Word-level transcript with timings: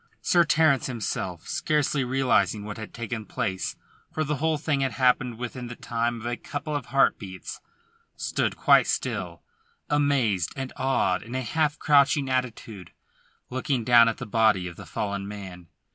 Sir 0.23 0.43
Terence 0.43 0.87
himself, 0.87 1.47
scarcely 1.47 2.03
realising 2.03 2.63
what 2.65 2.79
had 2.79 2.91
taken 2.91 3.23
place, 3.23 3.75
for 4.11 4.23
the 4.23 4.37
whole 4.37 4.57
thing 4.57 4.79
had 4.81 4.93
happened 4.93 5.37
within 5.37 5.67
the 5.67 5.75
time 5.75 6.19
of 6.19 6.25
a 6.25 6.37
couple 6.37 6.75
of 6.75 6.87
heart 6.87 7.19
beats, 7.19 7.61
stood 8.15 8.57
quite 8.57 8.87
still, 8.87 9.43
amazed 9.91 10.53
and 10.55 10.73
awed, 10.75 11.21
in 11.21 11.35
a 11.35 11.43
half 11.43 11.77
crouching 11.77 12.31
attitude, 12.31 12.89
looking 13.51 13.83
down 13.83 14.07
at 14.09 14.17
the 14.17 14.25
body 14.25 14.67
of 14.67 14.75
the 14.75 14.87
fallen 14.87 15.27
man. 15.27 15.67